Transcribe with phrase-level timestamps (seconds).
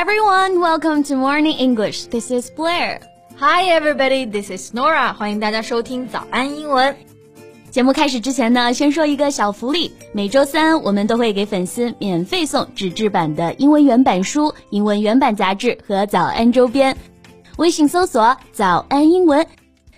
[0.00, 2.06] everyone, welcome to Morning English.
[2.06, 2.98] This is Blair.
[3.38, 5.12] Hi everybody, this is Nora.
[5.12, 6.96] 欢迎大家收听早安英文。
[7.70, 9.92] 节目开始之前呢，先说一个小福利。
[10.12, 16.96] 每周三我们都会给粉丝免费送纸质版的英文原版书、英文原版杂志和早安周边。
[17.58, 19.46] 微信搜索“早安英文”，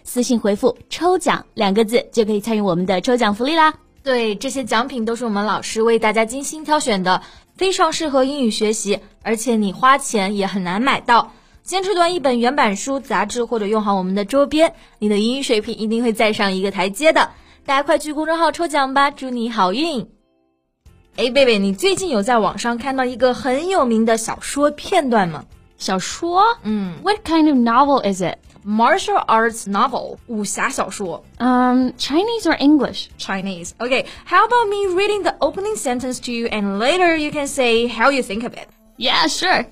[0.02, 3.72] 私信回复“抽奖”两个字就可以参与我们的抽奖福利啦。
[4.02, 7.22] 对，这些奖品都是我们老师为大家精心挑选的。
[7.56, 11.32] 非常适合英语学习，而且你花钱也很难买到。
[11.62, 17.30] 坚持读一本原版书、杂志，或者用好我们的周边，你的英语水平一定会再上一个台阶的。
[17.64, 20.06] 大家快去公众号抽奖吧，祝你好运！
[21.16, 25.44] 哎，贝贝，你最近有在网上看到一个很有名的小说片段吗？
[25.78, 26.42] 小说？
[26.64, 28.36] 嗯，What kind of novel is it?
[28.63, 31.23] martial arts novel 武侠小说.
[31.39, 33.09] Um, Chinese or English?
[33.17, 33.71] Chinese.
[33.79, 37.87] Okay, how about me reading the opening sentence to you and later you can say
[37.87, 38.67] how you think of it?
[38.97, 39.65] Yeah, sure.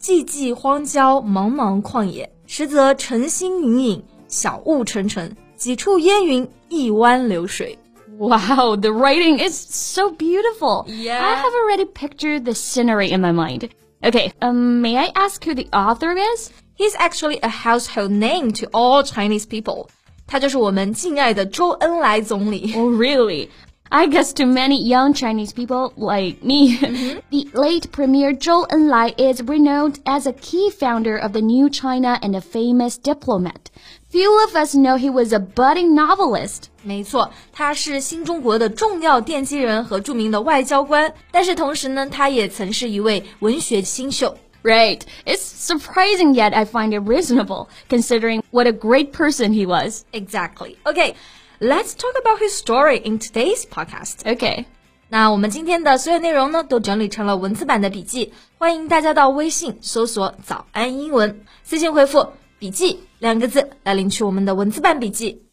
[0.00, 7.78] 寂寂荒郊，茫茫旷野，实则晨星隐隐，小雾沉沉，几处烟云，一湾流水。
[8.18, 10.86] Wow, the writing is so beautiful.
[10.86, 11.18] Yeah.
[11.18, 13.70] I have already pictured the scenery in my mind.
[14.02, 16.50] Okay, um, may I ask who the author is?
[16.76, 19.88] He's actually a household name to all Chinese people.
[20.26, 22.72] 他就是我们敬爱的周恩来总理。
[22.76, 23.48] Oh, really?
[23.92, 27.18] I guess to many young Chinese people like me, mm-hmm.
[27.30, 32.16] the late Premier Zhou Enlai is renowned as a key founder of the New China
[32.22, 33.68] and a famous diplomat.
[34.08, 36.68] Few of us know he was a budding novelist.
[36.84, 44.36] 没错，他是新中国的重要奠基人和着名的外交官，但是同时呢，他也曾是一位文学新秀。
[44.65, 45.05] Right.
[45.27, 50.05] It's surprising yet I find it reasonable considering what a great person he was.
[50.11, 50.77] Exactly.
[50.87, 51.13] Okay.
[51.61, 54.25] Let's talk about his story in today's podcast.
[54.25, 54.65] Okay.
[55.07, 62.27] 那我们今天的所有内容呢，都整理成了文字版的笔记，欢迎大家到微信搜索“早安英文”，私信回复
[62.57, 65.43] “笔记”两个字来领取我们的文字版笔记。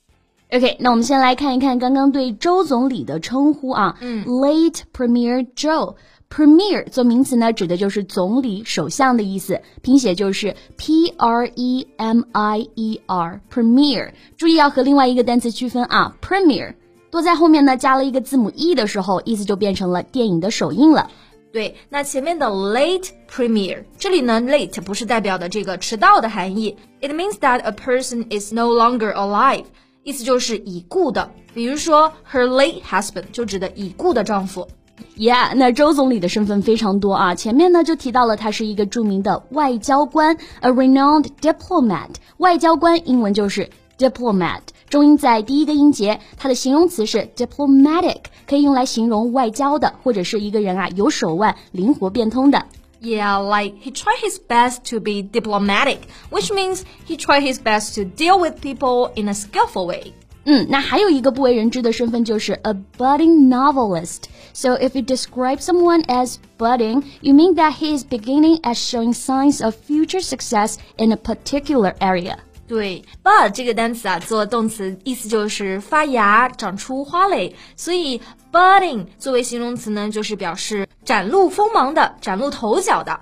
[0.53, 5.97] OK，那我们先来看一看刚刚对周总理的称呼啊，嗯，Late Premier Zhou。
[6.35, 14.13] Premier 做名词呢，指的就是总理、首相的意思，拼写就是 P R E M I E R Premier。
[14.39, 16.73] 注意要和另外一个单词区分啊，Premier
[17.11, 21.11] 多在后面呢加了一个字母 e 的时候，意思就变成了电影的首映了。
[21.53, 29.65] 对，那前面的 late premier，这里呢 late 不是代表的这个迟到的含义，it means that a person is no longer alive，
[30.03, 31.31] 意思就是已故的。
[31.53, 34.67] 比如说 her late husband 就指的已故的丈夫。
[35.16, 37.36] Yeah，那周总理的身份非常多啊。
[37.36, 42.10] 前面呢就提到了他是一个着名的外交官，a renowned diplomat。
[42.38, 46.20] 外交官英文就是 diplomat，重音在第一个音节。
[46.38, 52.66] 它的形容词是 diplomatic，可以用来形容外交的，或者是一个人啊有手腕、灵活变通的。
[53.02, 56.00] Yeah, like he tried his best to be diplomatic,
[56.32, 60.14] which means he tried his best to deal with people in a skillful way.
[60.45, 64.23] 嗯，那还有一个不为人知的身份就是 a budding novelist。
[64.53, 69.65] So if you describe someone as budding, you mean that he is beginning as showing signs
[69.65, 72.37] of future success in a particular area.
[72.67, 78.21] 对，bud 这个单词啊，做动词意思就是发芽、长出花蕾，所以
[78.51, 83.21] budding 作为形容词呢，就是表示展露锋芒的、崭露头角的。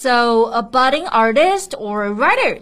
[0.00, 2.58] So a budding artist or a writer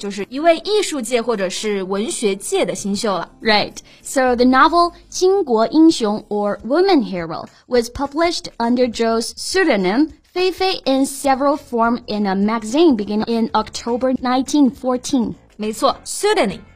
[3.41, 3.81] Right.
[4.03, 11.07] So the novel 巾帼英雄 or Woman Hero was published under Zhou's pseudonym Fei Fei in
[11.07, 15.37] several form in a magazine beginning in October 1914.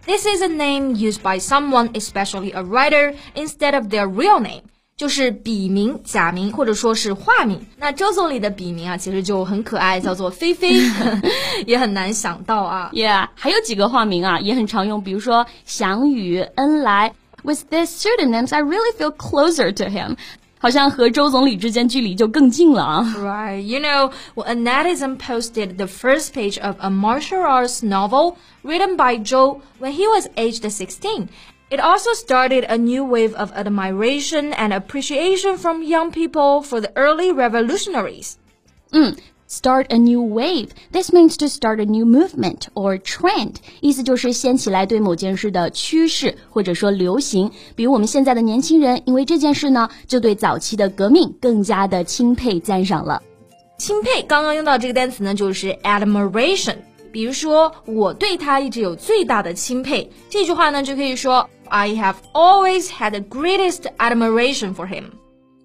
[0.07, 4.63] This is a name used by someone, especially a writer, instead of their real name.
[5.02, 7.64] 就是笔名、假名或者说是化名。
[7.78, 10.74] 那周总理的笔名啊，其实就很可爱，叫做菲菲，
[11.68, 12.90] 也很难想到啊。
[12.94, 17.14] Yeah，还有几个化名啊，也很常用，比如说祥宇、恩来。
[17.44, 20.18] With these pseudonyms, I really feel closer to him.
[20.60, 23.16] 好像和周总理之间距离就更近了啊。
[23.20, 28.98] Right, you know, when a netizen posted the first page of a martial arts novel written
[28.98, 31.28] by Zhou when he was aged 16.
[31.72, 36.92] It also started a new wave of admiration and appreciation from young people for the
[36.96, 38.36] early revolutionaries.
[38.94, 39.18] Mm,
[39.48, 40.70] start a new wave.
[40.94, 43.56] This means to start a new movement or trend.
[43.82, 47.52] 意思就是掀起来对某件事的趋势或者说流行。
[47.76, 53.22] 比如我们现在的年轻人，因为这件事呢，就对早期的革命更加的钦佩赞赏了。
[53.78, 56.78] 钦佩刚刚用到这个单词呢，就是 admiration。
[57.12, 60.10] 比如说，我对他一直有最大的钦佩。
[60.30, 65.06] 这句话呢，就可以说 I have always had the greatest admiration for him。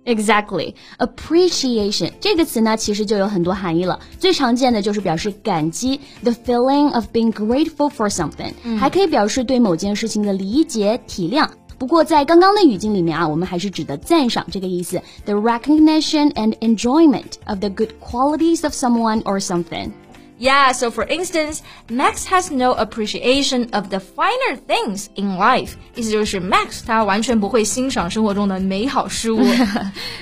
[0.05, 4.01] Exactly, appreciation 这个词呢，其实就有很多含义了。
[4.19, 11.49] 最常见的就是表示感激，the feeling of being grateful for something，、嗯、还可以表示对某件事情的理解、体谅。
[11.79, 19.91] 不过在刚刚的语境里面啊，我们还是指的赞赏这个意思，the recognition and enjoyment of the good qualities of someone or something。
[20.40, 25.74] yeah, so for instance, Max has no appreciation of the finer things in life.
[25.96, 29.40] 意思就是 Max 他完全不会欣赏生活中的美好事物。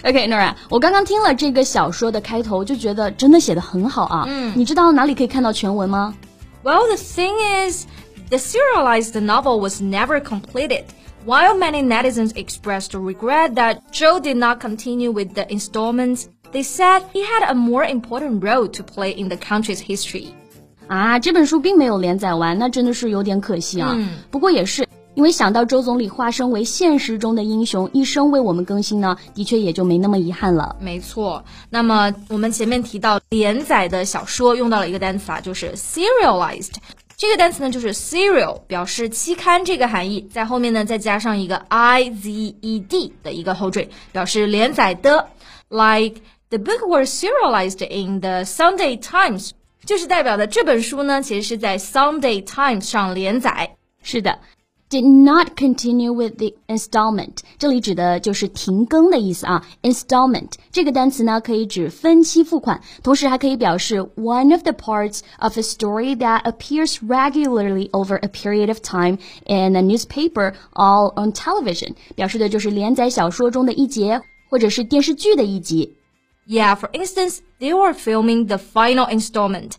[0.04, 4.26] OK，Nora，、okay, 我刚刚听了这个小说的开头，就觉得真的写的很好啊。
[4.28, 6.16] 嗯，你知道哪里可以看到全文吗
[6.64, 7.36] ？Well, the thing
[7.70, 7.86] is,
[8.30, 10.86] the serialized novel was never completed.
[11.26, 17.02] While many netizens expressed regret that Zhou did not continue with the installments they said
[17.12, 20.28] he had a more important role to play in the country's history.
[20.88, 23.92] 啊，这本书并没有连载完，那真的是有点可惜啊。
[23.94, 30.78] 嗯、不过也是，因为想到周总理化身为现实中的英雄，一生为我们更新呢，的确也就没那么遗憾了。
[30.80, 31.44] 没错。
[31.70, 36.76] 那么我们前面提到连载的小说用到了一个单词啊，就是 serialized。
[37.18, 42.30] 这个单词呢，就是 serial，表示期刊这个含义，在后面呢再加上一个 i z
[42.62, 45.28] e d 的一个后缀，表示连载的。
[45.68, 49.51] Like The book was serialized in the Sunday Times，
[49.85, 53.77] 就是代表的这本书呢，其实是在 Sunday Times 上连载。
[54.03, 54.39] 是的，
[54.89, 59.65] did not continue with the installment，这里指的就是停更的意思啊。
[59.83, 68.81] installment 这个单词呢，可以指分期付款，同时还可以表示 one of the parts of a story that appears regularly over a period of
[68.81, 75.94] time in a newspaper or on television，表示的就是连载小说中的一节，或者是电视剧的一集。
[76.48, 79.72] Yeah, for instance, they were filming the final installment.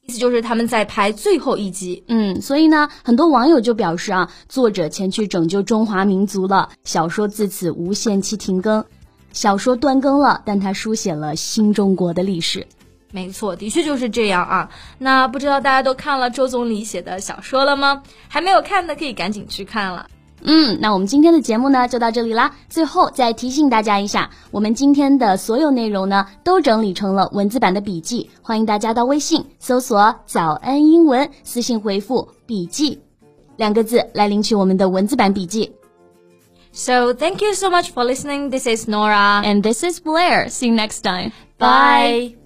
[0.00, 2.04] 意思就是他们在拍最后一集。
[2.08, 8.84] 嗯，所以呢，很多网友就表示啊，作者前去拯救中华民族了，小说自此无限期停更。
[9.32, 12.66] 小说断更了，但他书写了新中国的历史。
[13.10, 14.70] 没错，的确就是这样啊。
[14.98, 18.02] 那不知道大家都看了周总理写的小说了吗？
[18.28, 20.06] 还没有看的可以赶紧去看了。
[20.42, 22.54] 嗯，那我们今天的节目呢就到这里啦。
[22.68, 33.00] 最后再提醒大家一下，我们今天的所有内容呢都整理成了文字版的笔记，欢迎大家到微信搜索“早安英文”，私信回复“笔记”
[33.56, 35.72] 两个字来领取我们的文字版笔记。
[36.72, 38.50] So thank you so much for listening.
[38.50, 40.48] This is Nora and this is Blair.
[40.48, 41.32] See you next time.
[41.58, 42.45] Bye.